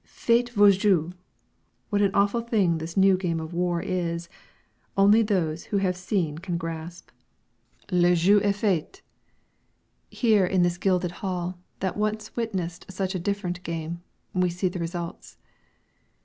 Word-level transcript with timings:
"Faites 0.03 0.49
vos 0.55 0.77
jeux." 0.79 1.13
What 1.91 2.01
an 2.01 2.09
awful 2.15 2.41
thing 2.41 2.79
this 2.79 2.97
new 2.97 3.15
game 3.17 3.39
of 3.39 3.53
War 3.53 3.83
is, 3.83 4.29
only 4.97 5.21
those 5.21 5.65
who 5.65 5.77
have 5.77 5.95
seen 5.95 6.39
can 6.39 6.57
grasp. 6.57 7.11
"Le 7.91 8.15
jeu 8.15 8.39
est 8.41 8.55
fait!" 8.55 9.03
and 9.03 9.03
here 10.17 10.45
in 10.47 10.63
this 10.63 10.79
gilded 10.79 11.11
hall, 11.21 11.59
that 11.81 11.97
once 11.97 12.35
witnessed 12.35 12.91
such 12.91 13.13
a 13.13 13.19
different 13.19 13.61
game, 13.61 14.01
we 14.33 14.49
see 14.49 14.69
the 14.69 14.79
results. 14.79 15.37